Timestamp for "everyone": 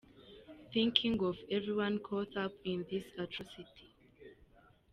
1.51-1.99